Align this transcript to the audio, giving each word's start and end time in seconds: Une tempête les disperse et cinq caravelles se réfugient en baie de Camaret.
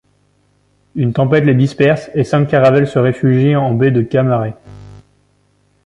Une 0.95 1.13
tempête 1.13 1.45
les 1.45 1.53
disperse 1.53 2.09
et 2.15 2.23
cinq 2.23 2.47
caravelles 2.47 2.87
se 2.87 2.97
réfugient 2.97 3.55
en 3.55 3.75
baie 3.75 3.91
de 3.91 4.01
Camaret. 4.01 4.55